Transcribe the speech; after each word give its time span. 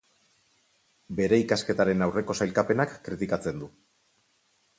Bere 1.19 1.39
ikasketaren 1.43 2.01
aurreko 2.07 2.37
sailkapenak 2.41 2.97
kritikatzen 3.09 3.63
du. 3.65 3.71